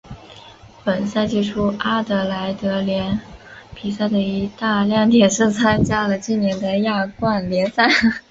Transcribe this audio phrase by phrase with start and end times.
[0.83, 3.19] 本赛季初阿德莱德联
[3.75, 7.87] 比赛的一大亮点是参加了今年的亚冠联赛。